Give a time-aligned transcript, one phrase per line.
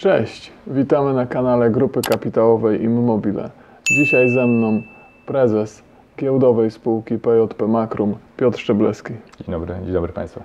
[0.00, 3.50] Cześć, witamy na kanale Grupy Kapitałowej Immobile.
[3.90, 4.82] Dzisiaj ze mną
[5.26, 5.82] prezes
[6.18, 9.12] giełdowej spółki PJP Makrum Piotr Szczebleski.
[9.12, 10.42] Dzień dobry, dzień dobry Państwu.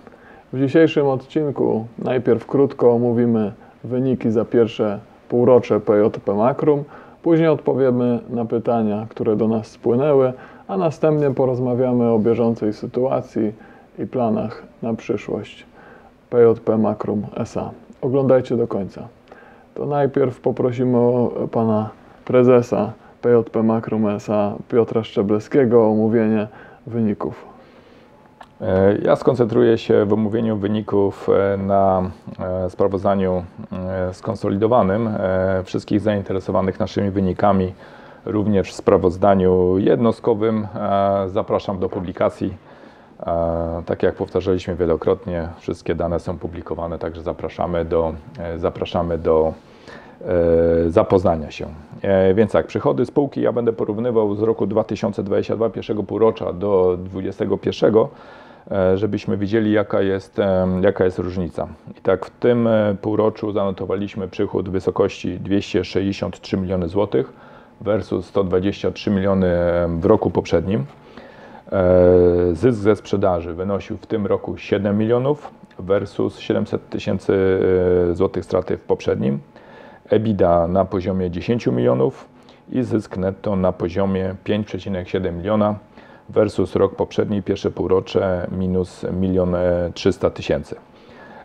[0.53, 3.51] W dzisiejszym odcinku najpierw krótko omówimy
[3.83, 4.99] wyniki za pierwsze
[5.29, 6.83] półrocze PJP Makrum,
[7.23, 10.33] później odpowiemy na pytania, które do nas spłynęły,
[10.67, 13.53] a następnie porozmawiamy o bieżącej sytuacji
[13.99, 15.65] i planach na przyszłość
[16.29, 17.71] PJP Makrum SA.
[18.01, 19.07] Oglądajcie do końca.
[19.75, 21.89] To najpierw poprosimy o pana
[22.25, 26.47] prezesa PJP Makrum SA Piotra Szczebleskiego o omówienie
[26.87, 27.45] wyników.
[28.61, 33.43] E, Ja skoncentruję się w omówieniu wyników e, na e, sprawozdaniu
[34.11, 35.09] skonsolidowanym
[35.63, 37.73] wszystkich zainteresowanych naszymi wynikami,
[38.25, 40.67] również w sprawozdaniu jednostkowym.
[41.27, 42.53] Zapraszam do publikacji.
[43.85, 49.53] Tak jak powtarzaliśmy wielokrotnie, wszystkie dane są publikowane, także zapraszamy do, e, zapraszamy do
[50.21, 51.67] e, zapoznania się.
[52.01, 57.95] E, Więc tak, przychody spółki ja będę porównywał z roku 2022, pierwszego półrocza do 2021,
[58.71, 60.37] e, żebyśmy widzieli jaka jest,
[60.81, 61.67] jaka jest różnica.
[61.97, 62.69] I tak w tym
[63.01, 67.33] półroczu zanotowaliśmy przychód w wysokości 263 miliony złotych
[67.81, 69.47] versus 123 miliony
[69.99, 70.85] w roku poprzednim.
[71.75, 77.59] E, Zysk ze sprzedaży wynosił w tym roku 7 milionów versus 700 tysięcy
[78.11, 79.39] e, złotych straty w poprzednim.
[80.09, 82.27] EBITDA na poziomie 10 milionów
[82.71, 85.75] i zysk netto na poziomie 5,7 miliona
[86.29, 89.55] versus rok poprzedni, pierwsze półrocze minus 1
[89.93, 90.75] 300 tysięcy.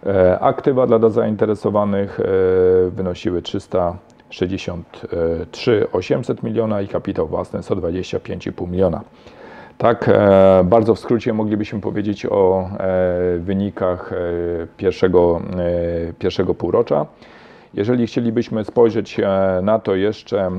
[0.07, 2.21] E, Aktywa dla zainteresowanych
[2.91, 9.01] wynosiły 363 800 miliona i kapitał własny 125,5 miliona.
[9.81, 14.17] Tak, e, bardzo w skrócie moglibyśmy powiedzieć o e, wynikach e,
[14.77, 15.43] pierwszego,
[16.19, 17.07] pierwszego półrocza.
[17.75, 19.21] Jeżeli chcielibyśmy spojrzeć
[19.63, 20.51] na to jeszcze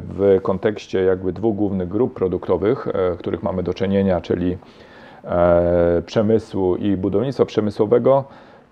[0.00, 4.58] w kontekście jakby dwóch głównych grup produktowych, których mamy do czynienia, czyli
[6.06, 8.24] przemysłu i budownictwa przemysłowego,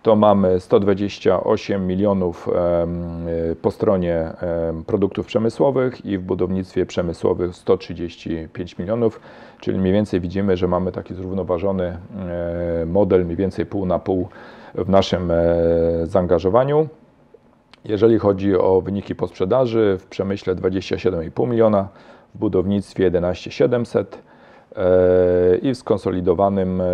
[0.09, 2.87] to mamy 128 milionów e,
[3.63, 4.33] po stronie
[4.87, 9.21] produktów przemysłowych i w budownictwie przemysłowym 135 milionów,
[9.61, 14.29] czyli mniej więcej widzimy, że mamy taki zrównoważony e, model, mniej więcej pół na pół
[14.75, 15.37] w naszym e,
[16.05, 16.89] zaangażowaniu.
[17.85, 21.89] Jeżeli chodzi o wyniki po sprzedaży, w przemyśle 27,5 miliona,
[22.35, 24.28] w budownictwie 11,700 e,
[25.63, 26.85] i w skonsolidowanym e,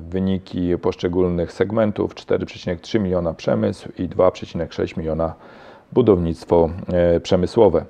[0.00, 5.34] wyniki poszczególnych segmentów 4,3 miliona przemysł i 2,6 miliona
[5.92, 7.84] budownictwo e, przemysłowe.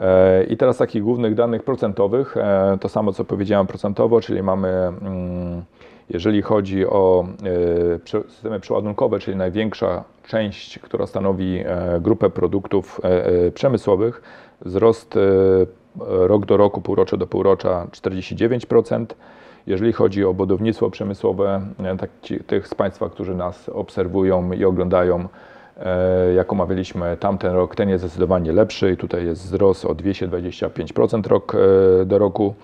[0.00, 4.68] E, I teraz takich głównych danych procentowych, e, to samo co powiedziałem procentowo, czyli mamy,
[4.68, 5.62] mm,
[6.10, 7.26] jeżeli chodzi o
[8.16, 14.22] e, systemy przeładunkowe, czyli największa część, która stanowi e, grupę produktów e, e, przemysłowych,
[14.64, 15.20] wzrost e,
[16.06, 19.06] rok do roku, półrocze do półrocza 49%.
[19.66, 24.64] Jeżeli chodzi o budownictwo przemysłowe, e, tak ci, tych z Państwa, którzy nas obserwują i
[24.64, 25.28] oglądają,
[25.76, 31.26] e, jak omawialiśmy tamten rok, ten jest zdecydowanie lepszy i tutaj jest wzrost o 225%
[31.26, 32.54] rok e, do roku.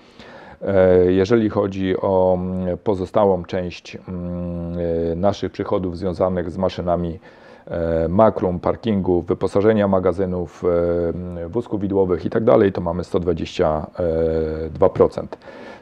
[1.07, 7.19] Jeżeli chodzi o mm, pozostałą część mm, naszych przychodów związanych z maszynami
[8.09, 10.63] makrum, parkingów, wyposażenia magazynów,
[11.43, 15.37] e, wózków widłowych i tak dalej, to mamy 122%.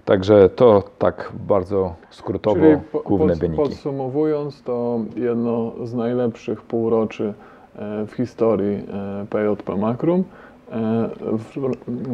[0.06, 3.64] Także to tak bardzo skrótowo Czyli po, główne pod, wyniki.
[3.64, 7.34] Podsumowując, to jedno z najlepszych półroczy
[7.76, 8.82] e, w historii e,
[9.30, 10.24] PJP Makrum.
[10.72, 11.46] E, W,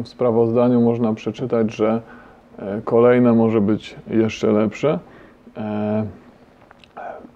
[0.08, 2.02] sprawozdaniu można przeczytać, że
[2.58, 4.98] e, kolejne może być jeszcze lepsze.
[5.56, 6.06] E,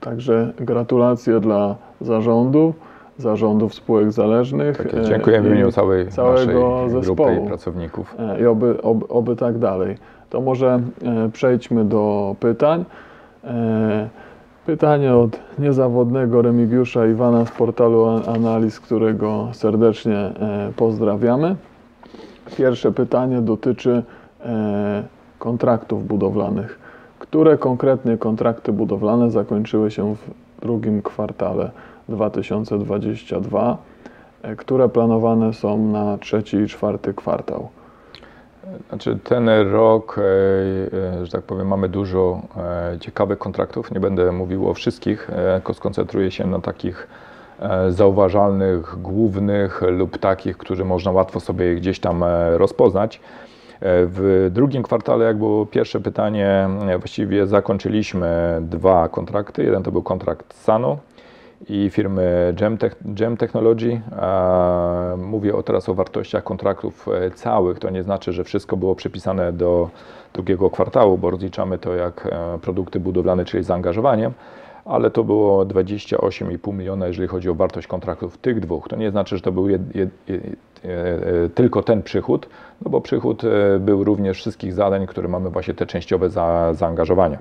[0.01, 2.75] Także gratulacje dla zarządu,
[3.19, 4.77] zarządów spółek zależnych.
[4.77, 7.45] Tak, e, dziękuję w imieniu całej całego zespołu.
[7.45, 8.17] i pracowników.
[8.19, 9.97] E, i oby, oby, oby tak dalej.
[10.31, 12.85] To może e, przejdźmy do pytań.
[14.67, 20.33] Pytanie od niezawodnego Remigiusza Iwana z portalu An- Analiz, którego serdecznie
[20.77, 21.57] pozdrawiamy.
[22.57, 24.03] Pierwsze pytanie dotyczy
[25.39, 26.79] kontraktów budowlanych.
[27.19, 31.71] Które konkretnie kontrakty budowlane zakończyły się w drugim kwartale
[32.13, 33.79] 2022,
[34.43, 37.69] e, które planowane są na trzeci i czwarty kwartał?
[38.89, 40.23] Znaczy ten rok, e,
[41.21, 42.41] e, że tak powiem, mamy dużo
[43.01, 43.93] ciekawych kontraktów.
[43.93, 47.09] Nie będę mówił o wszystkich, tylko skoncentruję się na takich
[47.89, 53.21] zauważalnych, głównych lub takich, które można łatwo sobie gdzieś tam rozpoznać.
[53.83, 56.69] W drugim kwartale, jak było pierwsze pytanie,
[56.99, 59.65] właściwie zakończyliśmy dwa kontrakty.
[59.65, 60.99] Jeden to był kontrakt Sano
[61.69, 64.01] i firmy Gem, Tech, Gem Technology.
[65.17, 67.79] Mówię teraz o wartościach kontraktów e, całych.
[67.79, 69.91] To nie znaczy, że wszystko było przypisane do
[70.35, 74.33] drugiego kwartału, bo rozliczamy to jak e, produkty budowlane, czyli zaangażowaniem,
[74.85, 78.89] ale to było 28,5 miliona, jeżeli chodzi o wartość kontraktów tych dwóch.
[78.89, 80.43] To nie znaczy, że to był jed, jed, jed,
[80.85, 82.49] e, tylko ten przychód,
[82.85, 83.43] no bo przychód
[83.81, 87.39] był również wszystkich zadań, które mamy właśnie te częściowe za, zaangażowania.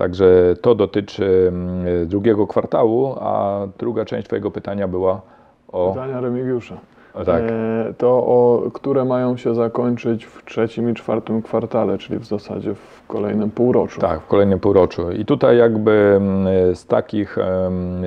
[0.00, 5.20] Także to dotyczy mm, drugiego kwartału, a druga część Twojego pytania była
[5.68, 5.92] o.
[5.92, 6.76] Pytania Remigiusza.
[7.14, 7.42] o tak.
[7.42, 12.74] E, to, o, które mają się zakończyć w trzecim i czwartym kwartale, czyli w zasadzie
[12.74, 14.00] w kolejnym półroczu.
[14.00, 15.12] Tak, w kolejnym półroczu.
[15.12, 17.38] I tutaj jakby mm, z takich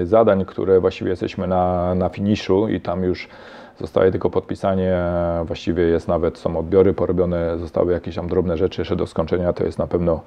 [0.04, 3.28] zadań, które właściwie jesteśmy na, na finiszu i tam już
[3.80, 4.98] zostaje tylko podpisanie,
[5.46, 9.64] właściwie jest nawet, są odbiory porobione, zostały jakieś tam drobne rzeczy jeszcze do skończenia, to
[9.64, 10.22] jest na pewno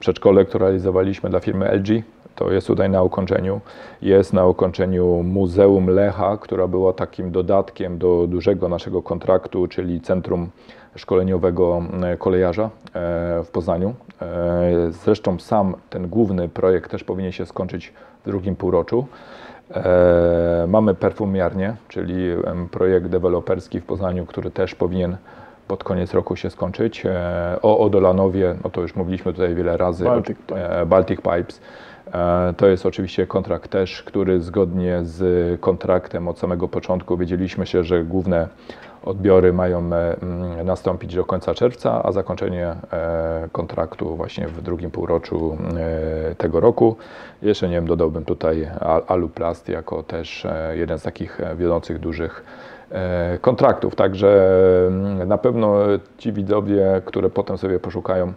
[0.00, 2.02] przedszkole, które realizowaliśmy dla firmy LG,
[2.34, 3.60] to jest tutaj na ukończeniu.
[4.02, 10.50] Jest na ukończeniu Muzeum Lecha, która była takim dodatkiem do dużego naszego kontraktu, czyli Centrum
[10.96, 12.70] Szkoleniowego e, Kolejarza e,
[13.44, 13.94] w Poznaniu.
[14.22, 17.92] E, Zresztą sam ten główny projekt też powinien się skończyć
[18.22, 19.06] w drugim półroczu.
[19.74, 22.28] E, Mamy perfumiarnię, czyli
[22.70, 25.16] projekt deweloperski w Poznaniu, który też powinien
[25.68, 27.06] pod koniec roku się skończyć.
[27.06, 30.04] E, O Odolanowie, no to już mówiliśmy tutaj wiele razy.
[30.04, 30.80] Baltic Pipe.
[30.80, 31.60] e, Baltic Pipes.
[32.56, 38.04] To jest oczywiście kontrakt też, który zgodnie z kontraktem od samego początku wiedzieliśmy się, że
[38.04, 38.48] główne
[39.04, 44.90] odbiory mają e, mm, nastąpić do końca czerwca, a zakończenie e, kontraktu właśnie w drugim
[44.90, 45.56] półroczu
[46.30, 46.96] e, tego roku.
[47.42, 52.44] Jeszcze nie wiem, dodałbym tutaj Al- Aluplast jako też jeden z takich wiodących dużych
[53.40, 53.94] kontraktów.
[53.94, 54.50] Także
[54.88, 55.76] mm, na pewno
[56.18, 58.32] ci widzowie, które potem sobie poszukają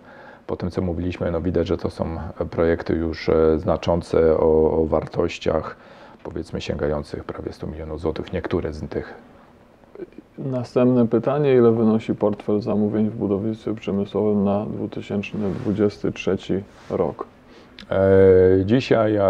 [0.47, 2.05] po tym, co mówiliśmy, no widać, że to są
[2.51, 5.75] projekty już znaczące o, o wartościach
[6.23, 8.33] powiedzmy sięgających prawie 100 milionów złotych.
[8.33, 9.13] Niektóre z tych
[10.37, 17.25] Następne pytanie, ile wynosi portfel zamówień w budownictwie przemysłowym na 2023 rok?
[17.91, 17.99] E,
[18.65, 19.23] Dzisiaj e,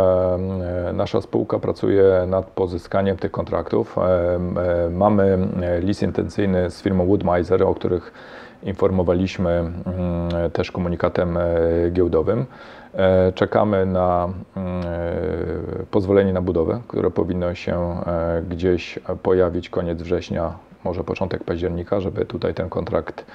[0.93, 3.97] nasza spółka pracuje nad pozyskaniem tych kontraktów.
[3.97, 5.47] E, Mamy
[5.79, 8.13] list intencyjny z firmą Woodmiser, o których
[8.63, 9.71] informowaliśmy mm,
[10.53, 11.37] też komunikatem
[11.91, 12.45] giełdowym.
[13.35, 14.83] Czekamy na mm,
[15.91, 17.95] pozwolenie na budowę, które powinno się
[18.49, 20.53] gdzieś pojawić koniec września,
[20.83, 23.25] może początek października, żeby tutaj ten kontrakt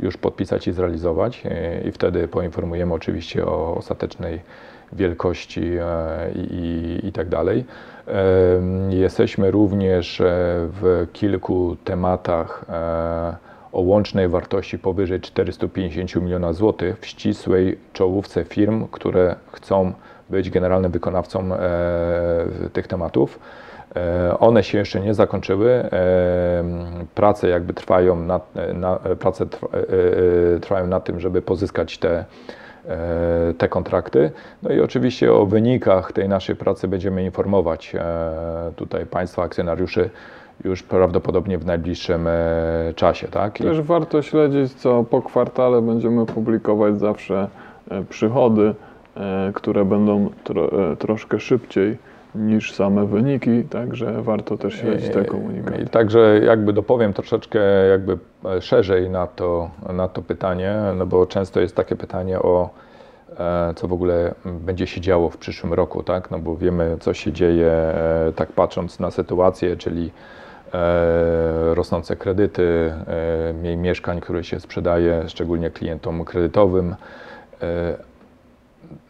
[0.00, 4.40] już podpisać i zrealizować e, i wtedy poinformujemy oczywiście o ostatecznej
[4.92, 7.64] wielkości e, i, i, i tak dalej.
[8.06, 10.24] Em, Jesteśmy również e,
[10.80, 13.36] w kilku tematach e,
[13.72, 19.92] o łącznej wartości powyżej 450 miliona złotych w ścisłej czołówce firm, które chcą
[20.30, 23.38] być generalnym wykonawcą e, tych tematów.
[23.96, 25.70] E, One się jeszcze nie zakończyły.
[25.72, 25.88] E,
[27.14, 29.80] Prace jakby trwają nad, na, prace trwa, e,
[30.56, 32.24] e, trwają nad tym, żeby pozyskać te,
[32.88, 34.30] e, te kontrakty.
[34.62, 38.02] No i oczywiście o wynikach tej naszej pracy będziemy informować e,
[38.76, 40.10] tutaj Państwa akcjonariuszy
[40.64, 42.32] już prawdopodobnie w najbliższym e,
[42.96, 43.28] czasie.
[43.28, 43.58] Tak?
[43.58, 47.48] Też warto śledzić, co po kwartale będziemy publikować zawsze
[47.90, 48.74] e, przychody,
[49.16, 51.98] e, które będą tro, e, troszkę szybciej
[52.36, 55.82] niż same wyniki, także warto też śledzić te komunikaty.
[55.82, 57.58] I Także jakby dopowiem troszeczkę
[57.90, 62.70] jakby e, szerzej na to, na to pytanie, no bo często jest takie pytanie o
[63.38, 66.30] e, co w ogóle będzie się działo w przyszłym roku, tak?
[66.30, 70.10] No bo wiemy, co się dzieje, e, tak patrząc na sytuację, czyli
[71.74, 72.92] rosnące kredyty,
[73.54, 76.94] mniej mieszkań, które się sprzedaje, szczególnie klientom kredytowym.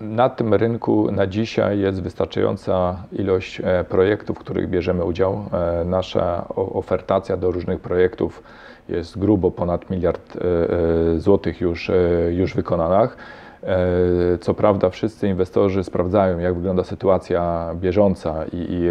[0.00, 5.45] Na tym rynku na dzisiaj jest wystarczająca ilość e, projektów, w których bierzemy udział.
[5.52, 8.42] E, Nasza ofertacja do różnych projektów
[8.88, 11.90] jest grubo ponad miliard e, złotych już,
[12.30, 13.16] już wykonanych.
[13.62, 18.88] E, Co prawda wszyscy inwestorzy sprawdzają, jak wygląda sytuacja bieżąca i, i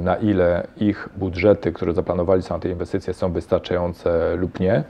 [0.00, 4.84] na ile ich budżety, które zaplanowali są na te inwestycje, są wystarczające lub nie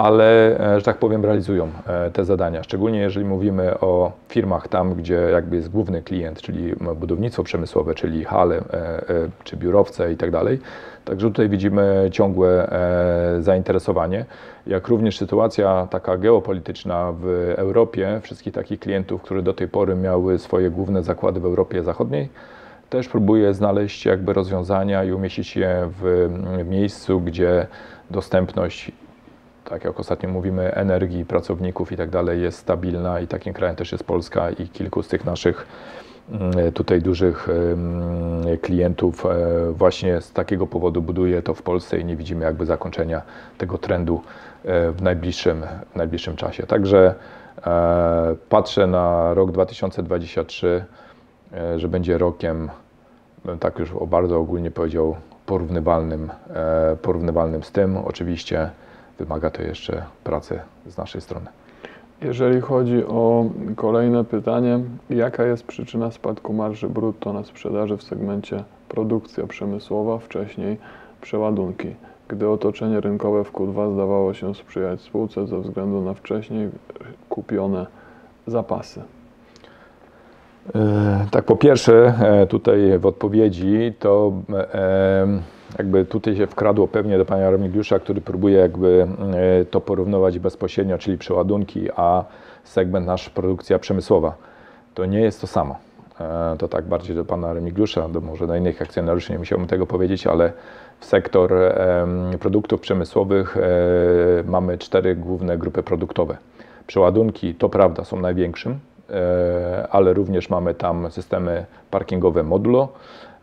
[0.00, 2.62] ale, e, że tak powiem, realizują e, te zadania.
[2.62, 8.24] Szczególnie jeżeli mówimy o firmach tam, gdzie jakby jest główny klient, czyli budownictwo przemysłowe, czyli
[8.24, 8.62] hale e,
[9.44, 10.60] czy biurowce i tak dalej.
[11.04, 12.70] Także tutaj widzimy ciągłe
[13.40, 14.24] zainteresowanie,
[14.66, 20.38] jak również sytuacja taka geopolityczna w Europie, wszystkich takich klientów, które do tej pory miały
[20.38, 22.28] swoje główne zakłady w Europie Zachodniej,
[22.90, 26.28] też próbuje znaleźć jakby rozwiązania i umieścić je w
[26.64, 27.66] miejscu, gdzie
[28.10, 28.92] dostępność
[29.70, 33.92] tak jak ostatnio mówimy, energii, pracowników i tak dalej jest stabilna i takim krajem też
[33.92, 35.66] jest Polska i kilku z tych naszych
[36.30, 42.04] mm, tutaj dużych em, klientów e, właśnie z takiego powodu buduje to w Polsce i
[42.04, 43.22] nie widzimy jakby zakończenia
[43.58, 44.22] tego trendu
[44.64, 45.62] e, w najbliższym,
[45.92, 46.66] w najbliższym czasie.
[46.66, 47.14] Także
[47.66, 50.84] e, patrzę na rok 2023,
[51.52, 52.70] e, że będzie rokiem,
[53.60, 56.30] tak już bardzo ogólnie powiedział, porównywalnym,
[57.02, 57.96] porównywalnym z tym.
[57.96, 58.70] Oczywiście
[59.20, 61.46] wymaga to jeszcze pracy z naszej strony.
[62.22, 63.44] Jeżeli chodzi o
[63.76, 70.78] kolejne pytanie, jaka jest przyczyna spadku marży brutto na sprzedaży w segmencie produkcja przemysłowa, wcześniej
[71.20, 71.94] przeładunki,
[72.28, 76.68] gdy otoczenie rynkowe w Q2 zdawało się sprzyjać spółce ze względu na wcześniej
[77.28, 77.86] kupione
[78.46, 79.02] zapasy?
[80.74, 84.32] E, Tak, po pierwsze, e, tutaj w odpowiedzi to
[84.74, 85.26] e,
[85.78, 89.06] jakby tutaj się wkradło pewnie do pana Remigiusza, który próbuje jakby
[89.60, 92.24] e, to porównywać bezpośrednio, czyli przeładunki, a
[92.64, 94.34] segment nasz produkcja przemysłowa.
[94.94, 95.76] To nie jest to samo.
[96.20, 99.86] E, To tak bardziej do pana Remigiusza, do może do innych akcjonariuszy nie musiałbym tego
[99.86, 100.52] powiedzieć, ale
[101.00, 101.52] w sektor
[102.40, 103.60] produktów przemysłowych e,
[104.46, 106.36] mamy cztery główne grupy produktowe.
[106.86, 108.78] Przeładunki, to prawda, są największym,
[109.90, 112.88] ale również mamy tam systemy parkingowe modulo,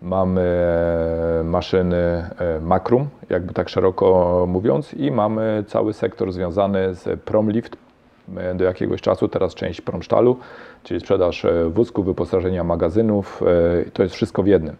[0.01, 7.19] mamy e, maszyny e, Makrum, jakby tak szeroko mówiąc, i mamy cały sektor związany z
[7.19, 7.77] Promlift
[8.37, 10.37] e, do jakiegoś czasu, teraz część Promsztalu,
[10.83, 13.43] czyli sprzedaż wózków, wyposażenia magazynów,
[13.93, 14.75] to jest wszystko w jednym.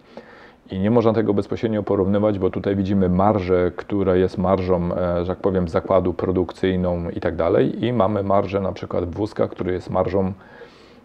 [0.72, 4.90] I nie można tego bezpośrednio porównywać, bo tutaj widzimy marżę, która jest marżą,
[5.24, 7.86] że tak powiem, zakładu produkcyjną i tak dalej.
[7.86, 10.34] I mamy marżę na przykład w wózkach, który jest marżą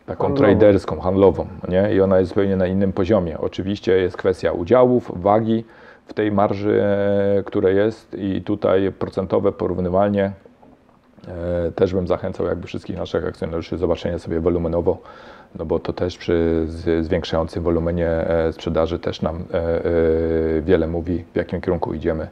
[0.06, 0.50] taką Handlową.
[0.50, 1.94] traderską, handlową, nie?
[1.94, 3.38] I ona jest zupełnie na innym poziomie.
[3.38, 5.64] Oczywiście jest kwestia udziałów, wagi
[6.06, 10.32] w tej marży, e, która jest i tutaj procentowe porównywalnie
[11.28, 14.98] e, też bym zachęcał jakby wszystkich naszych akcjonariuszy zobaczenia sobie wolumenowo,
[15.54, 16.66] no bo to też przy
[17.00, 19.44] zwiększającym wolumenie e, sprzedaży też nam
[20.62, 22.28] wiele mówi, w jakim kierunku idziemy,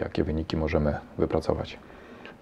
[0.00, 1.78] jakie wyniki możemy wypracować.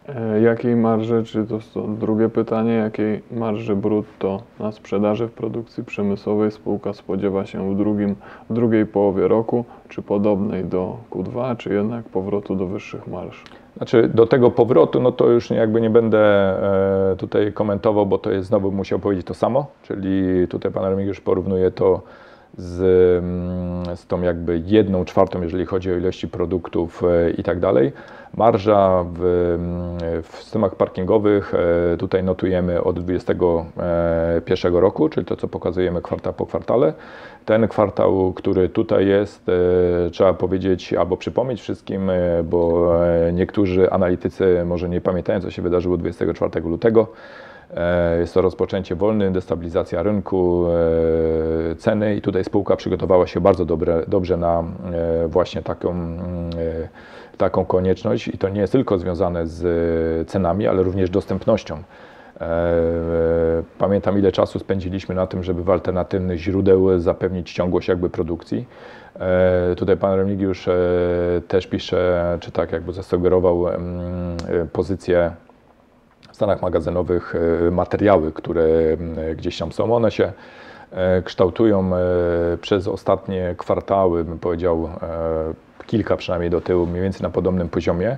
[0.09, 5.85] E, Jakiej marży, czy to, to drugie pytanie, jakiej marży brutto na sprzedaży w produkcji
[5.85, 8.17] przemysłowej spółka spodziewa się w, drugim,
[8.51, 13.43] w drugiej połowie roku, czy podobnej do Q2, czy jednak powrotu do wyższych marż?
[13.77, 16.19] Znaczy do tego powrotu, no to już jakby nie będę
[17.13, 21.21] e, tutaj komentował, bo to jest znowu musiał powiedzieć to samo, czyli tutaj pan Remigiusz
[21.21, 22.03] porównuje to
[22.59, 22.81] z,
[23.25, 27.93] mm, z tą jakby jedną czwartą, jeżeli chodzi o ilości produktów e, i tak dalej.
[28.37, 29.19] Marża w,
[30.23, 36.47] w systemach parkingowych e, tutaj notujemy od 2021 roku, czyli to co pokazujemy kwartał po
[36.47, 36.93] kwartale.
[37.45, 43.91] Ten kwartał, który tutaj jest, e, trzeba powiedzieć albo przypomnieć wszystkim, e, bo e, niektórzy
[43.91, 47.07] analitycy może nie pamiętają, co się wydarzyło 24 lutego.
[47.75, 50.67] E, Jest to rozpoczęcie wolny, destabilizacja rynku,
[51.73, 56.51] e, ceny i tutaj spółka przygotowała się bardzo dobre, dobrze na e, właśnie taką, mm,
[56.85, 56.89] e,
[57.39, 59.65] taką konieczność i to nie jest tylko związane z
[60.21, 61.83] e, cenami, ale również dostępnością.
[62.41, 62.73] E,
[63.79, 68.67] Pamiętam ile czasu spędziliśmy na tym, żeby w alternatywnych źródeł zapewnić ciągłość jakby produkcji.
[69.21, 70.75] E, Tutaj pan Remigiusz e,
[71.49, 73.79] też pisze, czy tak jakby zasugerował e,
[74.73, 75.31] pozycję
[76.33, 77.35] w stanach magazynowych
[77.67, 79.95] e, materiały, które m, gdzieś tam są.
[79.95, 80.33] One się
[80.93, 81.99] e, kształtują e,
[82.61, 88.17] przez ostatnie kwartały, bym powiedział e, kilka przynajmniej do tyłu, mniej więcej na podobnym poziomie.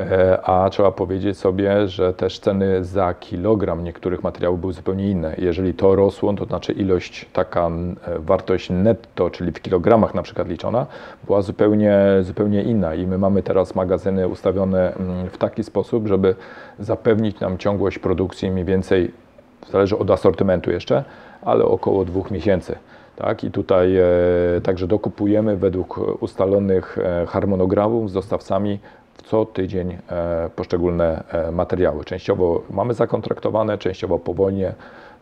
[0.00, 5.34] E, A trzeba powiedzieć sobie, że też ceny za kilogram niektórych materiałów były zupełnie inne.
[5.38, 10.48] Jeżeli to rosło, to znaczy ilość, taka e, wartość netto, czyli w kilogramach na przykład
[10.48, 10.86] liczona,
[11.24, 12.94] była zupełnie, zupełnie inna.
[12.94, 14.92] I my mamy teraz magazyny ustawione
[15.32, 16.34] w taki sposób, żeby
[16.78, 19.10] zapewnić nam ciągłość produkcji mniej więcej,
[19.70, 21.04] zależy od asortymentu jeszcze,
[21.42, 22.76] ale około dwóch miesięcy.
[23.20, 23.44] Tak?
[23.44, 24.04] I tutaj e,
[24.62, 28.78] także dokupujemy według ustalonych e, harmonogramów z dostawcami
[29.24, 32.04] co tydzień e, poszczególne e, materiały.
[32.04, 34.72] Częściowo mamy zakontraktowane, częściowo powolnie.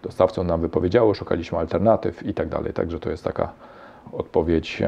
[0.02, 2.73] Dostawcą nam wypowiedziało, szukaliśmy alternatyw i tak dalej.
[2.73, 3.52] Także to jest taka
[4.12, 4.83] odpowiedź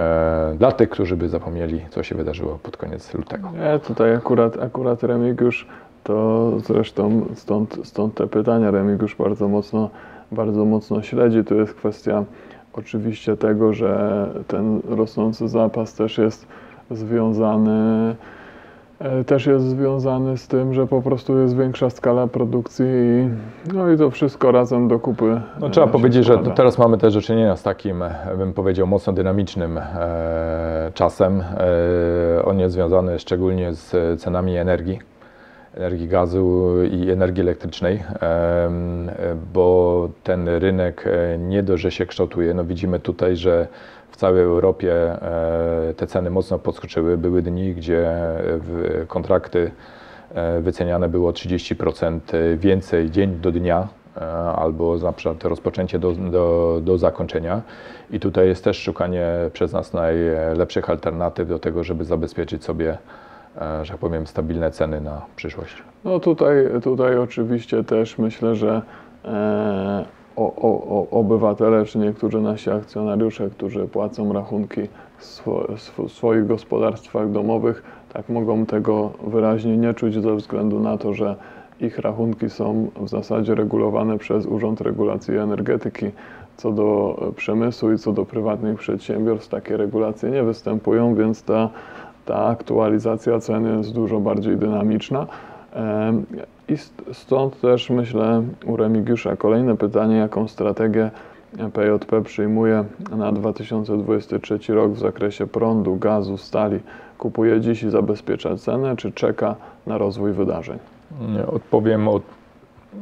[0.58, 3.50] dla tych, którzy by zapomnieli, co się wydarzyło pod koniec lutego.
[3.50, 5.66] Nie, tutaj akurat, akurat Remigiusz,
[6.04, 8.70] to zresztą stąd, stąd te pytania.
[8.70, 9.90] Remigiusz bardzo mocno,
[10.32, 11.44] bardzo mocno śledzi.
[11.44, 12.24] Tu jest kwestia
[12.72, 16.46] oczywiście tego, że ten rosnący zapas też jest
[16.90, 18.16] związany
[18.98, 23.28] e, też jest związany z tym, że po prostu jest większa skala produkcji i,
[23.74, 25.40] no i to wszystko razem do kupy.
[25.60, 26.50] No, e, trzeba powiedzieć, że składa.
[26.50, 31.40] teraz mamy też do czynienia z takim, e, bym powiedział, mocno dynamicznym e, czasem.
[31.40, 34.98] E, on jest związany szczególnie z cenami energii.
[35.74, 38.70] Energii gazu i energii elektrycznej, e,
[39.54, 42.54] bo ten rynek e, nie dość, że się kształtuje.
[42.54, 43.68] No widzimy tutaj, że
[44.10, 47.18] w całej Europie e, te ceny mocno podskoczyły.
[47.18, 48.10] Były dni, gdzie
[48.44, 49.70] w- kontrakty
[50.34, 52.20] e, wyceniane było 30%
[52.56, 57.62] więcej dzień do dnia, e, albo na przykład rozpoczęcie do, do, do zakończenia.
[58.10, 63.29] I tutaj jest też szukanie przez nas najlepszych alternatyw do tego, żeby zabezpieczyć sobie, e,
[63.82, 65.82] że tak powiem, stabilne ceny na przyszłość.
[66.04, 68.82] No tutaj, tutaj oczywiście też myślę, że
[69.24, 70.04] e,
[70.36, 74.80] o, o, o, obywatele czy niektórzy nasi akcjonariusze, którzy płacą rachunki
[75.18, 80.98] w swo, sw, swoich gospodarstwach domowych, tak mogą tego wyraźnie nie czuć ze względu na
[80.98, 81.36] to, że
[81.80, 86.06] ich rachunki są w zasadzie regulowane przez Urząd Regulacji Energetyki.
[86.56, 91.70] Co do przemysłu i co do prywatnych przedsiębiorstw, takie regulacje nie występują, więc ta,
[92.30, 95.26] ta aktualizacja cen jest dużo bardziej dynamiczna.
[96.68, 101.10] I st- stąd też myślę u Remigiusza kolejne pytanie, jaką strategię
[101.72, 102.84] PJP przyjmuje
[103.16, 106.78] na 2023 rok w zakresie prądu, gazu, stali.
[107.18, 109.54] Kupuje dziś i zabezpiecza cenę, czy czeka
[109.86, 110.78] na rozwój wydarzeń?
[111.46, 112.22] Odpowiem od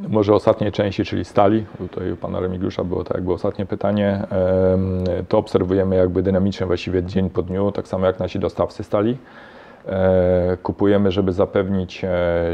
[0.09, 1.65] może ostatniej części, czyli stali.
[1.77, 4.27] Tutaj u pana Remigiusza było tak jakby ostatnie pytanie.
[5.29, 9.17] To obserwujemy jakby dynamicznie właściwie dzień po dniu, tak samo jak nasi dostawcy stali.
[9.87, 12.09] E, Kupujemy, żeby zapewnić e,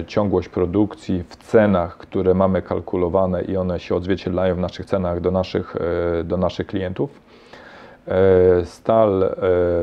[0.07, 5.31] ciągłość produkcji w cenach, które mamy kalkulowane i one się odzwierciedlają w naszych cenach do
[5.31, 5.75] naszych,
[6.19, 7.25] e, do naszych klientów.
[8.63, 9.35] Stal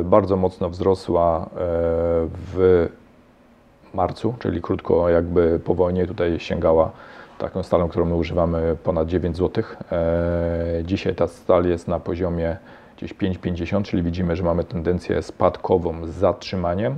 [0.05, 1.51] bardzo mocno wzrosła
[2.55, 2.89] w
[3.95, 6.91] marcu, czyli krótko jakby po wojnie tutaj sięgała
[7.43, 9.65] taką stalą, którą my używamy ponad 9 zł.
[9.93, 12.57] E, Dzisiaj ta stal jest na poziomie
[12.97, 16.97] gdzieś 5,50, czyli widzimy, że mamy tendencję spadkową z zatrzymaniem.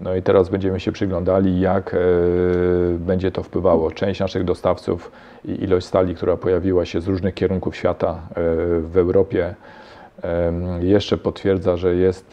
[0.00, 1.98] No i teraz będziemy się przyglądali, jak e,
[2.98, 3.90] będzie to wpływało.
[3.90, 5.12] Część naszych dostawców
[5.44, 8.34] i ilość stali, która pojawiła się z różnych kierunków świata e,
[8.80, 9.54] w Europie,
[10.80, 12.32] jeszcze potwierdza, że jest,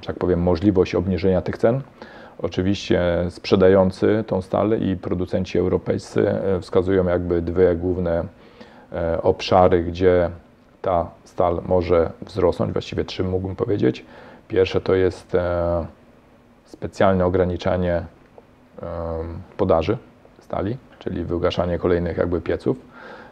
[0.00, 1.82] że tak powiem, możliwość obniżenia tych cen.
[2.42, 8.24] Oczywiście sprzedający tą stal i producenci europejscy e, wskazują jakby dwie główne
[8.92, 10.30] e, obszary, gdzie
[10.82, 14.04] ta stal może wzrosnąć, właściwie trzy mógłbym powiedzieć.
[14.48, 15.86] Pierwsze to jest e,
[16.64, 18.02] specjalne ograniczanie
[19.56, 19.98] podaży
[20.40, 22.76] stali, czyli wygaszanie kolejnych jakby pieców.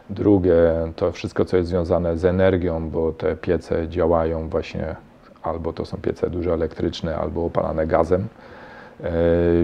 [0.09, 0.57] Drugie
[0.95, 4.95] to wszystko, co jest związane z energią, bo te piece działają właśnie
[5.43, 8.27] albo to są piece dużo elektryczne, albo opalane gazem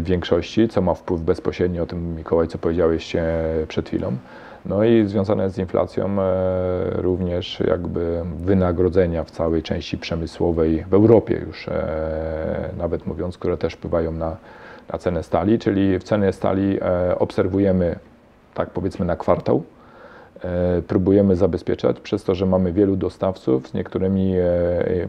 [0.02, 3.22] większości, co ma wpływ bezpośredni o tym, Mikołaj, co powiedziałeś e,
[3.67, 4.15] przed chwilą.
[4.65, 11.41] No i związane z inflacją e, również jakby wynagrodzenia w całej części przemysłowej w Europie
[11.48, 14.38] już, e, nawet mówiąc, które też wpływają na,
[14.93, 17.96] na cenę stali, czyli w cenie stali e, obserwujemy,
[18.54, 19.63] tak powiedzmy, na kwartał.
[20.43, 24.43] E, próbujemy zabezpieczać przez to, że mamy wielu dostawców z niektórymi e,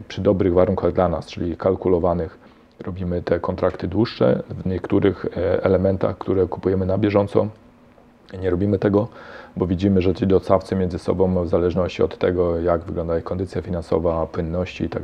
[0.07, 2.44] przy dobrych warunkach dla nas, czyli kalkulowanych.
[2.79, 7.47] Robimy te kontrakty dłuższe w niektórych e, elementach, które kupujemy na bieżąco.
[8.41, 9.07] Nie robimy tego,
[9.57, 13.61] bo widzimy, że ci dostawcy między sobą, w zależności od tego, jak wygląda ich kondycja
[13.61, 15.03] finansowa, płynności i tak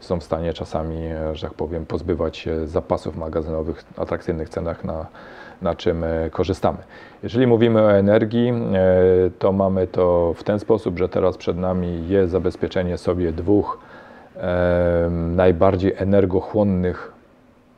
[0.00, 4.84] są w stanie czasami, e, że tak powiem, pozbywać się zapasów magazynowych w atrakcyjnych cenach,
[4.84, 5.06] na,
[5.62, 6.78] na czym e, korzystamy.
[7.22, 8.52] Jeżeli mówimy o energii,
[9.38, 13.85] to mamy to w ten sposób, że teraz przed nami jest zabezpieczenie sobie dwóch
[15.36, 17.12] najbardziej energochłonnych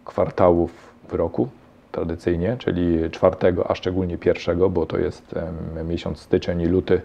[0.04, 0.70] kwartałów
[1.08, 1.48] w roku
[1.92, 5.34] tradycyjnie, czyli czwartego, a szczególnie pierwszego, bo to jest
[5.84, 7.00] miesiąc styczeń i luty,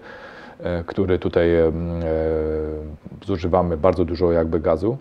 [0.64, 1.72] e, który tutaj e,
[3.26, 4.98] zużywamy bardzo dużo jakby gazu.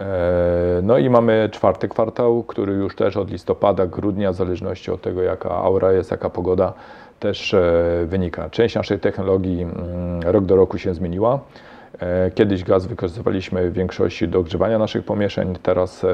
[0.00, 5.02] E, No i mamy czwarty kwartał, który już też od listopada, grudnia, w zależności od
[5.02, 6.72] tego jaka aura jest, jaka pogoda,
[7.20, 7.54] też
[8.06, 8.50] wynika.
[8.50, 11.40] Część naszej technologii mm, rok do roku się zmieniła.
[12.00, 16.08] E, Kiedyś gaz wykorzystywaliśmy w większości do ogrzewania naszych pomieszczeń, teraz e,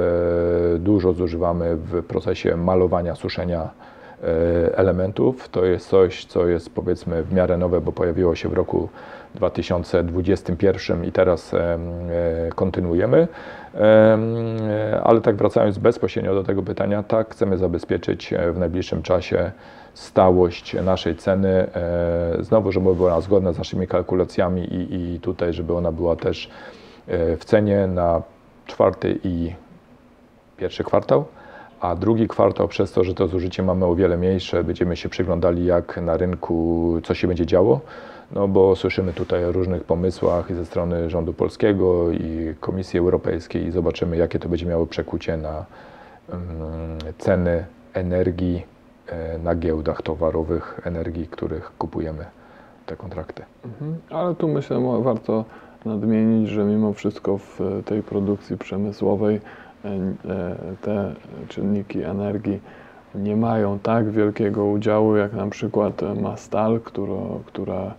[0.78, 3.60] dużo zużywamy w procesie malowania, suszenia
[4.22, 5.48] e, elementów.
[5.48, 8.88] To jest coś, co jest powiedzmy w miarę nowe, bo pojawiło się w roku
[9.34, 11.80] 2021 i teraz em,
[12.54, 13.28] kontynuujemy.
[13.74, 14.26] Em,
[15.04, 19.52] Ale tak wracając bezpośrednio do tego pytania, tak chcemy zabezpieczyć w najbliższym czasie
[19.98, 21.48] stałość naszej ceny.
[21.48, 26.16] e, Znowu, żeby była ona zgodna z naszymi kalkulacjami i, i tutaj, żeby ona była
[26.16, 26.50] też
[27.06, 28.22] e, w cenie na
[28.66, 29.52] czwarty i
[30.56, 31.24] pierwszy kwartał,
[31.80, 35.66] a drugi kwartał przez to, że to zużycie mamy o wiele mniejsze, będziemy się przyglądali
[35.66, 37.80] jak na rynku, co się będzie działo,
[38.32, 43.66] no bo słyszymy tutaj o różnych pomysłach i ze strony rządu polskiego i Komisji Europejskiej
[43.66, 45.64] i zobaczymy jakie to będzie miało przekucie na
[46.28, 48.77] mm, ceny energii
[49.42, 52.24] na giełdach towarowych, energii, których kupujemy
[52.86, 53.42] te kontrakty.
[53.64, 53.96] Mhm.
[54.10, 55.44] Ale tu myślę, warto
[55.84, 59.40] nadmienić, że mimo wszystko w e, tej produkcji przemysłowej
[59.84, 61.14] e, e, te
[61.48, 62.60] czynniki energii
[63.14, 67.94] nie mają tak wielkiego udziału, jak na przykład e, ma stal, która, która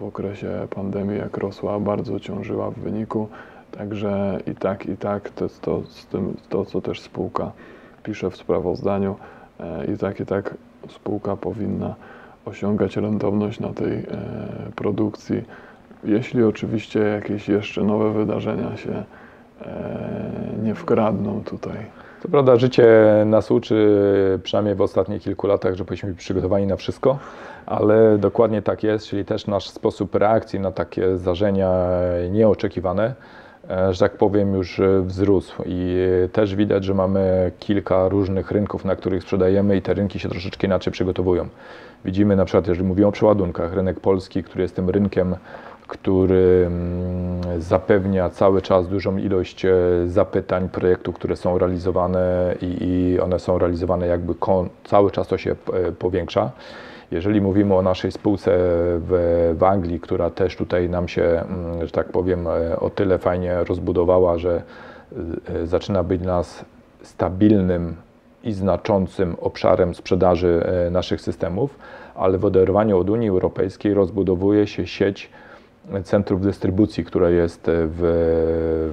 [0.00, 3.28] w okresie pandemii, jak rosła, bardzo ciążyła w wyniku.
[3.70, 5.82] Także i tak, i tak to jest to,
[6.48, 7.52] to co też spółka
[8.02, 9.41] pisze w sprawozdaniu, e,
[9.94, 10.54] i tak, i tak
[10.88, 11.94] spółka powinna
[12.44, 14.04] osiągać rentowność na tej e,
[14.76, 15.44] produkcji,
[16.04, 19.04] jeśli oczywiście jakieś jeszcze nowe wydarzenia się
[19.62, 19.74] e,
[20.62, 21.76] nie wkradną tutaj.
[22.22, 22.86] Co prawda życie
[23.26, 23.98] nas uczy,
[24.42, 27.18] przynajmniej w ostatnich kilku latach, że powinniśmy być przygotowani na wszystko,
[27.66, 31.70] ale dokładnie tak jest, czyli też nasz sposób reakcji na takie zdarzenia
[32.30, 33.41] nieoczekiwane, e,
[33.90, 35.96] że tak powiem, już e, wzrósł i
[36.32, 40.66] też widać, że mamy kilka różnych rynków, na których sprzedajemy i te rynki się troszeczkę
[40.66, 41.48] inaczej przygotowują.
[42.04, 45.36] Widzimy na przykład, jeżeli mówimy o przeładunkach, rynek polski, który jest tym rynkiem,
[45.86, 49.72] który mm, zapewnia cały czas dużą ilość e,
[50.06, 54.34] zapytań, projektów, które są realizowane i, one są realizowane jakby
[54.84, 56.50] cały czas to się e, powiększa.
[57.12, 58.50] Jeżeli mówimy o naszej spółce
[58.98, 63.18] w, w Anglii, która też tutaj nam się, mm, że tak powiem, e, o tyle
[63.18, 64.62] fajnie rozbudowała, że
[65.48, 66.64] e, zaczyna być nas
[67.02, 67.96] stabilnym
[68.44, 71.78] i znaczącym obszarem sprzedaży e, naszych systemów,
[72.14, 75.30] ale w oderwaniu od Unii Europejskiej rozbudowuje się sieć
[76.04, 78.00] centrów dystrybucji, która jest w,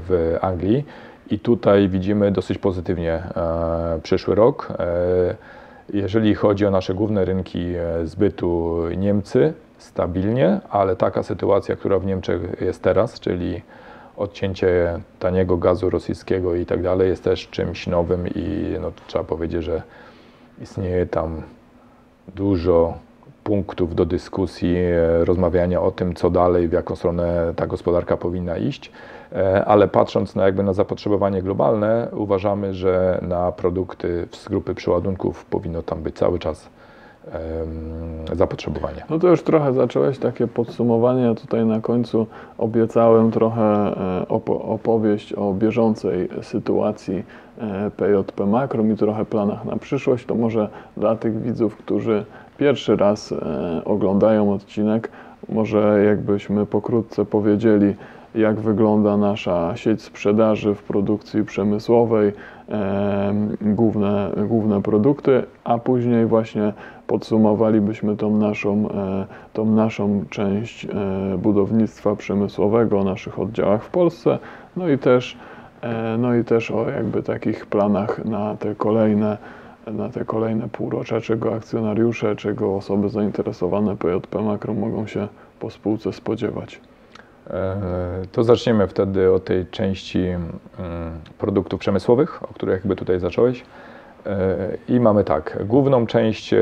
[0.08, 0.86] w Anglii.
[1.29, 4.73] I tutaj widzimy dosyć pozytywnie e, przyszły rok.
[4.79, 5.59] E,
[5.93, 12.06] jeżeli chodzi o nasze główne rynki e, zbytu, Niemcy stabilnie, ale taka sytuacja, która w
[12.06, 13.62] Niemczech jest teraz, czyli
[14.17, 19.63] odcięcie taniego gazu rosyjskiego i tak dalej, jest też czymś nowym i no, trzeba powiedzieć,
[19.63, 19.82] że
[20.62, 21.41] istnieje tam
[22.36, 22.97] dużo
[23.43, 28.58] punktów do dyskusji, e, rozmawiania o tym, co dalej, w jaką stronę ta gospodarka powinna
[28.58, 28.91] iść,
[29.65, 35.82] ale patrząc na jakby na zapotrzebowanie globalne, uważamy, że na produkty z grupy przeładunków powinno
[35.82, 36.70] tam być cały czas
[38.34, 39.04] zapotrzebowanie.
[39.10, 41.36] No to już trochę zacząłeś takie podsumowanie.
[41.36, 47.24] Tutaj na końcu obiecałem trochę e, opo- opowieść o bieżącej sytuacji
[47.58, 50.26] e, PJP Makrom i trochę planach na przyszłość.
[50.26, 52.26] To może dla tych widzów, którzy
[52.58, 55.10] pierwszy raz e, oglądają odcinek,
[55.50, 57.96] może jakbyśmy pokrótce powiedzieli,
[58.36, 62.34] jak wygląda nasza sieć sprzedaży w produkcji przemysłowej,
[62.68, 66.74] em, główne, główne produkty, a później właśnie
[67.08, 70.89] podsumowalibyśmy tą naszą, e, tą naszą część e,
[71.38, 74.39] budownictwa przemysłowego o naszych oddziałach w Polsce,
[74.78, 75.38] no i też,
[75.82, 79.38] e, no i też o jakby takich planach na te kolejne
[79.88, 85.28] na te kolejne półrocza, czego akcjonariusze, czego osoby zainteresowane PJP Makro mogą się
[85.60, 86.82] po spółce spodziewać.
[87.49, 90.49] E, To zaczniemy wtedy od tej części mm,
[91.38, 93.65] produktów przemysłowych, o których jakby tutaj zacząłeś.
[94.25, 94.57] E,
[94.88, 96.59] I mamy tak, główną część e,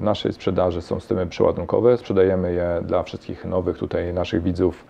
[0.00, 1.96] naszej sprzedaży są systemy przeładunkowe.
[1.96, 4.84] Sprzedajemy je dla wszystkich nowych tutaj naszych widzów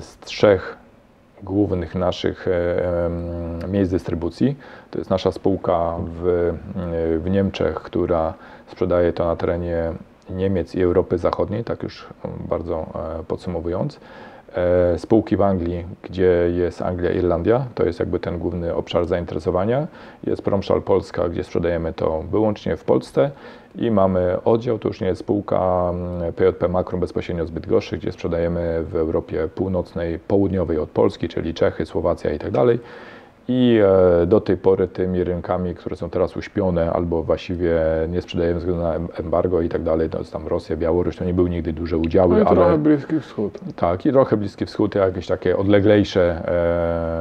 [0.00, 0.76] z trzech
[1.42, 2.46] głównych naszych
[3.68, 4.56] miejsc dystrybucji.
[4.90, 6.52] To jest nasza spółka w,
[7.24, 8.34] w Niemczech, która
[8.66, 9.92] sprzedaje to na terenie
[10.30, 12.06] Niemiec i Europy Zachodniej, tak już
[12.48, 12.86] bardzo
[13.20, 14.00] e, podsumowując.
[14.54, 19.86] E, Spółki w Anglii, gdzie jest Anglia, Irlandia, to jest jakby ten główny obszar zainteresowania.
[20.24, 23.30] Jest Promszal Polska, gdzie sprzedajemy to wyłącznie w Polsce
[23.74, 28.12] i mamy oddział, to już nie jest spółka mm, PJP Makrum bezpośrednio z Bydgoszczy, gdzie
[28.12, 32.78] sprzedajemy w Europie Północnej, Południowej od Polski, czyli Czechy, Słowacja i tak dalej.
[33.48, 33.80] I
[34.22, 37.76] e, do tej pory tymi rynkami, które są teraz uśpione albo właściwie
[38.08, 41.16] nie sprzedajemy ze względu na em- embargo i tak dalej, to jest tam Rosja, Białoruś,
[41.16, 43.58] to nie były nigdy duże udziały, No i trochę ale Bliski Wschód.
[43.76, 46.48] tak, i trochę Bliski Wschód, jakieś takie odleglejsze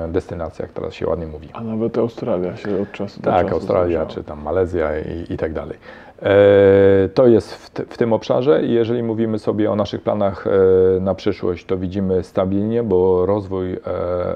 [0.07, 1.49] e, destynacje, jak teraz się ładnie mówi.
[1.53, 4.05] A nawet Australia się od czasu do Tak, czasu Australia zdarzała.
[4.09, 5.77] czy tam Malezja i, i tak dalej.
[6.21, 10.99] E, to jest w, w tym obszarze i jeżeli mówimy sobie o naszych planach e,
[10.99, 13.79] na przyszłość, to widzimy stabilnie, bo rozwój e,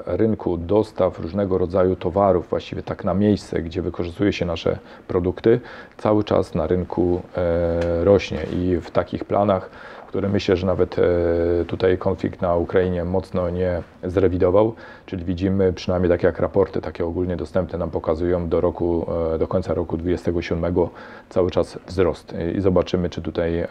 [0.06, 5.60] rynku dostaw różnego rodzaju towarów, właściwie tak na miejsce, gdzie wykorzystuje się nasze produkty,
[5.96, 7.22] cały czas na rynku
[8.02, 8.38] rośnie.
[8.52, 9.70] I w takich planach,
[10.14, 11.02] które myślę, że nawet e,
[11.66, 14.74] tutaj konflikt na Ukrainie mocno nie zrewidował,
[15.06, 19.48] czyli widzimy przynajmniej tak jak raporty takie ogólnie dostępne nam pokazują do roku, e, do
[19.48, 20.88] końca roku 2027
[21.28, 23.66] cały czas wzrost i zobaczymy, czy tutaj e,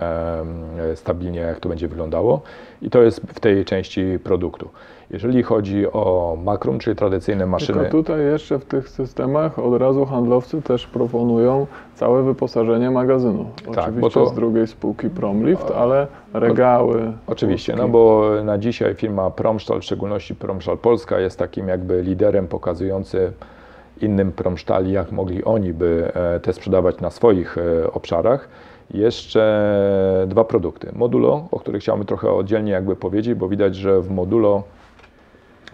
[0.96, 2.42] stabilnie jak to będzie wyglądało.
[2.82, 4.70] I to jest w tej części produktu.
[5.10, 7.80] Jeżeli chodzi o makrum, czyli tradycyjne maszyny.
[7.80, 11.68] Tylko tutaj jeszcze w tych systemach od razu handlowcy też proponują
[12.04, 13.46] całe wyposażenie magazynu.
[13.56, 17.14] Tak, bo Oczywiście to- z drugiej spółki Promlift, ale regały.
[17.28, 17.92] Oczywiście, no kostki.
[17.92, 23.32] bo na dzisiaj firma Promstal, w szczególności Promstal Polska, jest takim jakby liderem pokazujący
[24.02, 28.50] innym Promstali, jak mogli oni by e, te sprzedawać na swoich e, obszarach.
[28.94, 29.44] Jeszcze
[30.28, 30.90] dwa produkty.
[30.96, 34.64] Modulo, o których chciałbym trochę oddzielnie jakby powiedzieć, bo widać, że w Modulo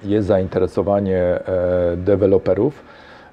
[0.04, 2.84] jest zainteresowanie e, deweloperów.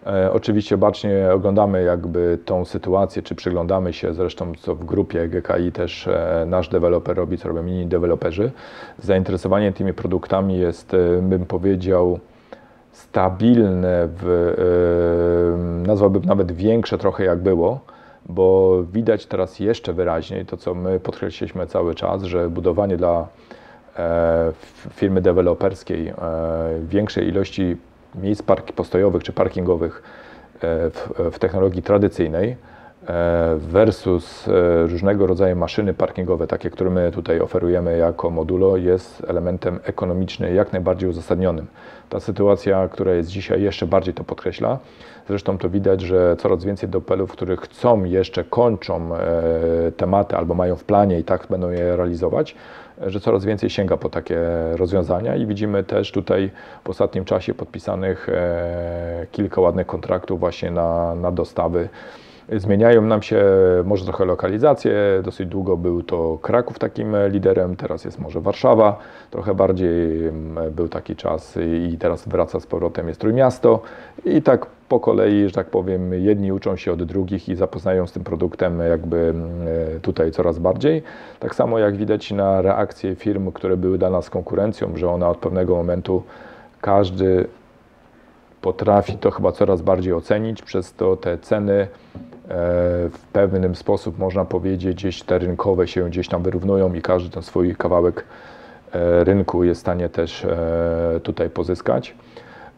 [0.06, 5.72] E, Oczywiście bacznie oglądamy jakby tą sytuację, czy przyglądamy się zresztą co w grupie GKI
[5.72, 8.50] też e, nasz deweloper robi, co robią inni deweloperzy.
[8.98, 12.18] Zainteresowanie tymi produktami jest, e, bym powiedział,
[12.92, 14.54] stabilne, w,
[15.86, 17.80] nazwałbym nawet większe trochę jak było,
[18.28, 23.26] bo widać teraz jeszcze wyraźniej to, co my podkreśliliśmy cały czas, że budowanie dla
[24.90, 26.12] firmy deweloperskiej
[26.88, 27.76] większej ilości
[28.14, 30.02] miejsc park postojowych czy parkingowych
[30.54, 32.56] e, w, w technologii tradycyjnej
[33.06, 39.22] e, versus e, różnego rodzaju maszyny parkingowe, takie, które my tutaj oferujemy jako modulo, jest
[39.28, 41.66] elementem ekonomicznym jak najbardziej uzasadnionym.
[42.08, 44.78] Ta sytuacja, która jest dzisiaj, jeszcze bardziej to podkreśla.
[45.28, 49.10] Zresztą to widać, że coraz więcej deweloperów, których chcą jeszcze, kończą
[49.96, 52.54] tematy albo mają w planie i tak będą je realizować,
[53.06, 54.38] że coraz więcej sięga po takie
[54.76, 56.50] rozwiązania i widzimy też tutaj
[56.84, 61.88] w ostatnim czasie podpisanych e, kilka ładnych kontraktów właśnie na, na dostawy.
[62.52, 63.44] Zmieniają nam się
[63.84, 64.92] może trochę lokalizacje.
[65.24, 68.98] Dosyć długo był to Kraków takim liderem, teraz jest może Warszawa.
[69.30, 71.58] Trochę bardziej mm, był taki czas
[71.90, 73.82] i teraz wraca z powrotem jest Trójmiasto.
[74.24, 78.12] I tak po kolei, że tak powiem, jedni uczą się od drugich i zapoznają z
[78.12, 81.02] tym produktem jakby mm, tutaj coraz bardziej.
[81.40, 85.38] Tak samo jak widać na reakcje firm, które były dla nas konkurencją, że ona od
[85.38, 86.22] pewnego momentu
[86.80, 87.46] każdy
[88.60, 91.88] potrafi to chyba coraz bardziej ocenić, przez to te ceny e,
[93.10, 97.42] w pewnym sposób można powiedzieć gdzieś te rynkowe się gdzieś tam wyrównują i każdy ten
[97.42, 98.24] swój kawałek
[98.92, 102.14] e, rynku jest w stanie też e, tutaj pozyskać.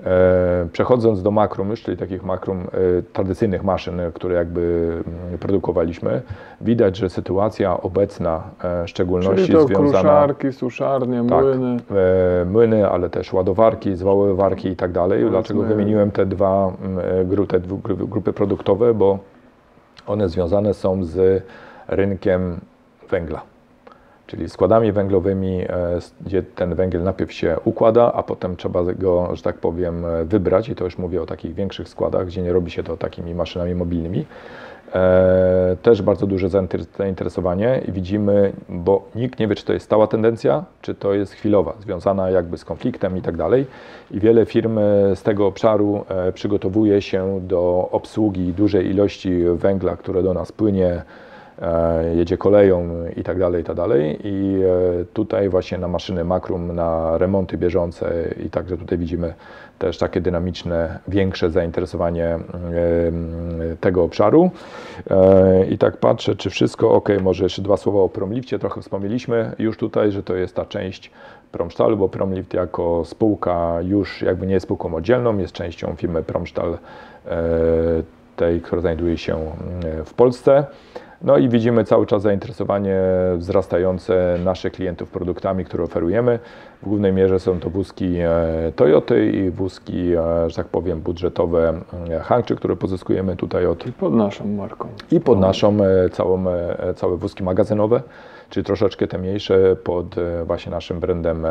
[0.07, 2.67] E, Przechodząc do makrum już, czyli takich makrum e,
[3.13, 6.23] tradycyjnych maszyn, które jakby mm, produkowaliśmy,
[6.61, 11.45] widać, że sytuacja obecna, e, w szczególności Czyli to związana kruszarki, suszarnie, Tak.
[11.45, 11.77] młyny.
[12.47, 15.31] młyny, ale też ładowarki, zwałowarki i tak dalej.
[15.31, 17.61] Dlaczego wymieniłem te dwa mm, te
[18.07, 18.95] grupy produktowe?
[18.95, 19.19] Bo
[20.07, 21.43] one związane są z
[21.89, 22.61] rynkiem
[23.11, 23.43] węgla.
[24.29, 25.69] Czyli składami węglowymi, e,
[26.21, 30.69] gdzie ten węgiel najpierw się układa, a potem trzeba go, że tak powiem, e, wybrać.
[30.69, 33.75] I to już mówię o takich większych składach, gdzie nie robi się to takimi maszynami
[33.75, 34.25] mobilnymi.
[34.95, 39.87] E, też bardzo duże zainter- zainteresowanie i widzimy, bo nikt nie wie, czy to jest
[39.87, 43.67] stała tendencja, czy to jest chwilowa, związana jakby z konfliktem i tak dalej.
[44.11, 44.79] I wiele firm
[45.15, 51.03] z tego obszaru przygotowuje się do obsługi dużej ilości węgla, które do nas płynie,
[52.15, 54.19] jedzie koleją i tak dalej, i tak dalej.
[54.25, 54.61] I
[55.01, 59.35] e, tutaj właśnie na maszyny Makrum, na remonty bieżące i także tutaj widzimy
[59.79, 62.39] też takie dynamiczne, większe zainteresowanie e,
[63.81, 64.51] tego obszaru.
[65.11, 67.09] E, I tak patrzę, czy wszystko ok.
[67.21, 68.59] Może jeszcze dwa słowa o Promlifcie.
[68.59, 71.11] Trochę wspomnieliśmy już tutaj, że to jest ta część
[71.53, 76.79] Promstalu, bo Promlift jako spółka już jakby nie jest spółką oddzielną, jest częścią firmy Promstal,
[77.27, 77.39] e,
[78.37, 79.39] tej, która znajduje się
[80.05, 80.67] w Polsce.
[81.23, 82.97] No i widzimy cały czas zainteresowanie
[83.37, 86.39] wzrastające naszych klientów produktami, które oferujemy.
[86.83, 91.81] W głównej mierze są to wózki e, Toyoty i wózki, e, że tak powiem, budżetowe
[92.11, 94.89] e, Hangczy, które pozyskujemy tutaj od I pod naszą marką.
[95.11, 95.77] i pod naszą
[96.13, 96.45] całą,
[96.97, 98.03] całe wózki magazynowe,
[98.51, 101.47] czyli troszeczkę te mniejsze pod właśnie naszym brandem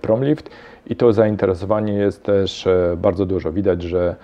[0.00, 0.50] Promlift.
[0.86, 3.52] I to zainteresowanie jest też bardzo dużo.
[3.52, 4.16] Widać, że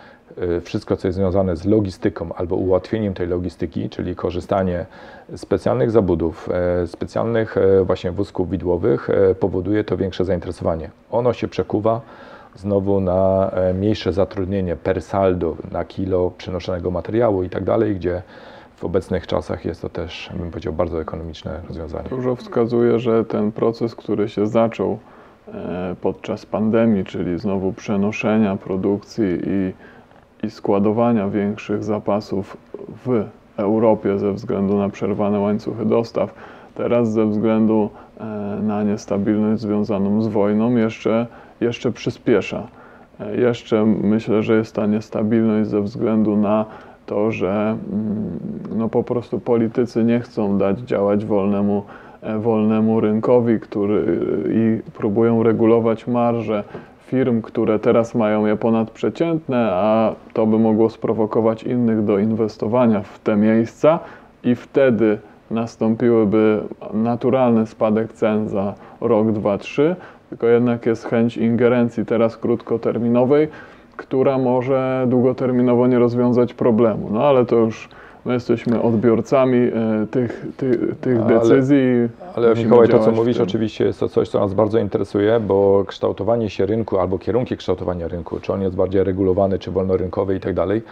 [0.65, 4.87] wszystko, co jest związane z logistyką albo ułatwieniem tej logistyki, czyli korzystanie
[5.33, 6.49] z specjalnych zabudów,
[6.83, 10.91] e, specjalnych e, właśnie wózków widłowych, e, powoduje to większe zainteresowanie.
[11.11, 12.01] Ono się przekuwa
[12.57, 18.23] znowu na mniejsze zatrudnienie per saldo na kilo przynoszonego materiału i tak dalej, gdzie
[18.77, 22.09] w obecnych czasach jest to też, bym powiedział, bardzo ekonomiczne rozwiązanie.
[22.09, 24.99] Dużo wskazuje, że ten proces, który się zaczął
[26.01, 29.73] podczas pandemii, czyli znowu przenoszenia produkcji i,
[30.43, 32.57] i składowania większych zapasów
[33.07, 33.25] w
[33.57, 36.35] Europie ze względu na przerwane łańcuchy dostaw,
[36.75, 38.25] teraz ze względu e,
[38.63, 41.27] na niestabilność związaną z wojną jeszcze,
[41.61, 42.67] jeszcze przyspiesza.
[43.21, 46.65] E, Jeszcze myślę, że jest ta niestabilność ze względu na
[47.07, 48.39] to, że mm,
[48.77, 51.83] no po prostu politycy nie chcą dać działać wolnemu,
[52.23, 56.65] e, wolnemu rynkowi, który i próbują regulować marże
[57.13, 63.19] firm, które teraz mają je ponadprzeciętne, a to by mogło sprowokować innych do inwestowania w
[63.19, 63.99] te miejsca
[64.45, 65.19] i wtedy
[65.51, 66.61] nastąpiłyby
[66.93, 69.97] naturalny spadek cen za rok, dwa, trzy,
[70.29, 73.49] tylko jednak jest chęć ingerencji teraz krótkoterminowej,
[73.97, 77.09] która może długoterminowo nie rozwiązać problemu.
[77.11, 77.89] No ale to już
[78.25, 82.09] my jesteśmy odbiorcami e, tych, tych, tych Ale- decyzji.
[82.35, 85.85] Ale musimy Mikołaj, to co mówisz oczywiście jest to coś, co nas bardzo interesuje, bo
[85.87, 90.41] kształtowanie się rynku albo kierunki kształtowania rynku, czy on jest bardziej regulowany, czy wolnorynkowy i
[90.41, 90.83] tak dalej,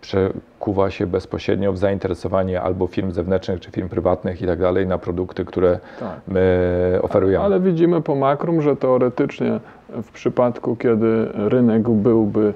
[0.00, 4.98] przekuwa się bezpośrednio w zainteresowanie albo firm zewnętrznych, czy firm prywatnych i tak dalej na
[4.98, 6.20] produkty, które Tak.
[6.28, 7.44] my oferujemy.
[7.44, 9.60] Ale widzimy po makrum, że teoretycznie
[10.02, 12.52] w przypadku, kiedy rynek byłby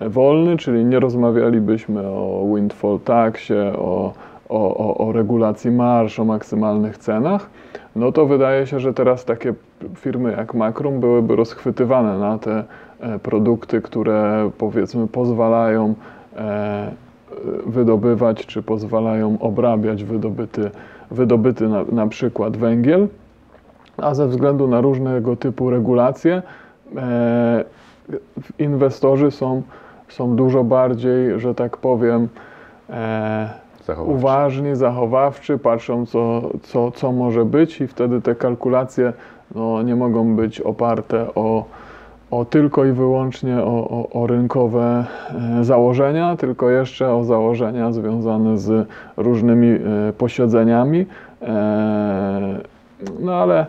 [0.00, 4.12] wolny, czyli nie rozmawialibyśmy o windfall taxie, o,
[4.48, 7.50] o, o, o regulacji marsz, o maksymalnych cenach,
[7.96, 9.54] no to wydaje się, że teraz takie
[9.94, 12.64] firmy jak Makrum byłyby rozchwytywane na te
[13.00, 15.94] e, produkty, które powiedzmy pozwalają
[16.36, 16.90] e,
[17.66, 20.70] wydobywać, czy pozwalają obrabiać wydobyty,
[21.10, 23.08] wydobyty na, na przykład węgiel,
[23.96, 26.42] a ze względu na różnego typu regulacje
[26.96, 27.64] e,
[28.58, 29.62] inwestorzy są,
[30.08, 32.28] są dużo bardziej, że tak powiem,
[32.90, 33.48] e,
[33.84, 34.16] Zachowawczy.
[34.16, 39.12] uważni, zachowawczy, patrzą co, co, co może być i wtedy te kalkulacje
[39.54, 41.64] no, nie mogą być oparte o,
[42.30, 45.04] o tylko i wyłącznie o, o, o rynkowe
[45.60, 51.06] e, założenia, tylko jeszcze o założenia związane z różnymi e, posiedzeniami.
[51.42, 52.60] E,
[53.20, 53.66] no ale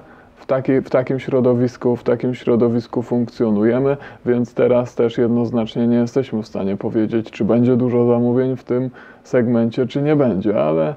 [0.47, 6.47] takiej, w takim środowisku, w takim środowisku funkcjonujemy, więc teraz też jednoznacznie nie jesteśmy w
[6.47, 8.89] stanie powiedzieć, czy będzie dużo zamówień w tym
[9.23, 10.95] segmencie, czy nie będzie, ale,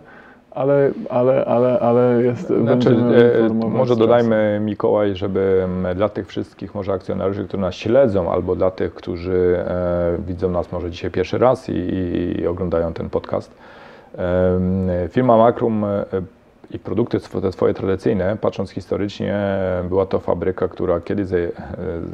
[0.50, 6.26] ale, ale, ale, ale jest, Znaczy, e, informować może dodajmy, Mikołaj, żeby m, dla tych
[6.26, 11.10] wszystkich może akcjonariuszy, którzy nas śledzą, albo dla tych, którzy e, widzą nas może dzisiaj
[11.10, 13.54] pierwszy raz i, i, oglądają ten podcast.
[14.18, 16.04] Em, Firma Makrum e,
[16.70, 21.50] i produkty te swoje tradycyjne, patrząc historycznie, e, była to fabryka, która kiedyś e,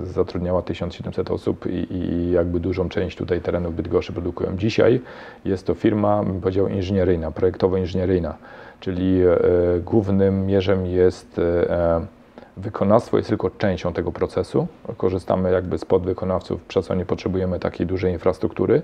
[0.05, 4.57] zatrudniała 1700 osób i, i jakby dużą część tutaj terenów Bydgoszczy produkują.
[4.57, 5.01] Dzisiaj
[5.45, 8.35] jest to firma, bym powiedział, inżynieryjna, projektowo-inżynieryjna,
[8.81, 9.37] czyli e,
[9.85, 12.16] głównym mierzem jest e,
[12.57, 14.67] wykonawstwo, jest tylko częścią tego procesu.
[14.97, 18.83] Korzystamy jakby z podwykonawców, przez co nie potrzebujemy takiej dużej infrastruktury,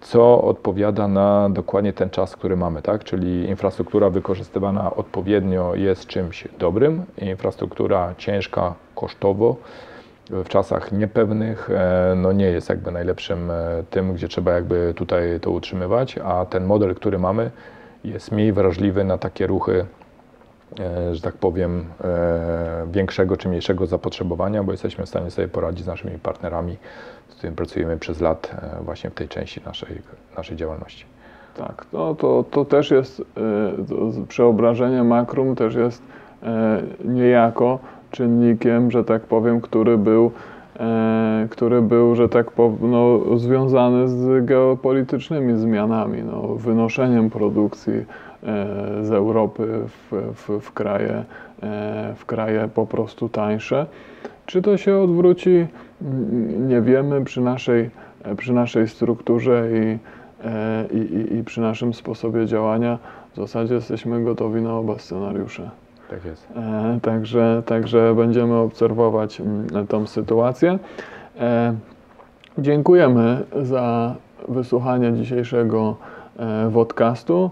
[0.00, 3.04] co odpowiada na dokładnie ten czas, który mamy, tak?
[3.04, 9.56] Czyli infrastruktura wykorzystywana odpowiednio jest czymś dobrym, infrastruktura ciężka kosztowo
[10.30, 15.40] w czasach niepewnych e, no nie jest jakby najlepszym e, tym, gdzie trzeba jakby tutaj
[15.40, 17.50] to utrzymywać, a ten model, który mamy
[18.04, 19.86] jest mniej wrażliwy na takie ruchy
[21.12, 25.86] że tak powiem, e, większego czy mniejszego zapotrzebowania, bo jesteśmy w stanie sobie poradzić z
[25.86, 26.76] naszymi partnerami,
[27.28, 30.02] z którymi pracujemy przez lat e, właśnie w tej części naszej,
[30.36, 31.04] naszej działalności.
[31.56, 33.22] Tak, no to, to też jest,
[34.28, 36.02] przeobrażenie makrum też jest
[36.42, 37.78] e, niejako
[38.10, 40.30] czynnikiem, że tak powiem, który był,
[40.80, 48.04] e, który był, że tak powiem, no, związany z geopolitycznymi zmianami, no, wynoszeniem produkcji e,
[49.02, 51.24] z Europy w, w, w, kraje,
[51.62, 53.86] e, w kraje po prostu tańsze.
[54.46, 55.66] Czy to się odwróci?
[56.58, 57.90] Nie wiemy przy naszej,
[58.36, 59.98] przy naszej strukturze i,
[60.44, 62.98] e, i, i, i przy naszym sposobie działania
[63.32, 65.70] w zasadzie jesteśmy gotowi na oba scenariusze.
[66.10, 66.48] Tak jest.
[66.56, 69.42] E, Także, także będziemy obserwować
[69.88, 70.78] tą sytuację.
[71.40, 71.74] E,
[72.58, 74.14] Dziękujemy za
[74.48, 75.96] wysłuchanie dzisiejszego
[76.38, 77.50] e, podcastu.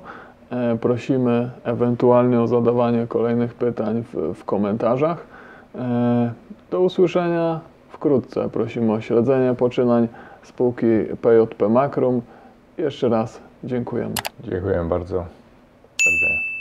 [0.53, 5.27] E, Prosimy ewentualnie o zadawanie kolejnych pytań w, w komentarzach.
[5.75, 6.33] E,
[6.71, 8.49] Do usłyszenia wkrótce.
[8.49, 10.09] Prosimy o śledzenie poczynań
[10.43, 10.87] spółki
[11.23, 12.23] PJP Makrum.
[12.79, 14.15] Jeszcze raz dziękujemy.
[14.45, 15.15] Dziękuję bardzo.
[15.17, 16.52] Do widzenia.